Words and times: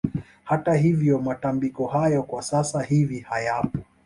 Hata 0.43 0.73
hivyo 0.73 1.19
matambiko 1.19 1.87
hayo 1.87 2.23
kwa 2.23 2.41
sasa 2.41 2.83
hivi 2.83 3.19
hayapo 3.19 3.77